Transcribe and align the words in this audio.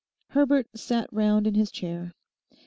Herbert 0.29 0.65
sat 0.75 1.13
round 1.13 1.45
in 1.45 1.53
his 1.53 1.69
chair. 1.69 2.15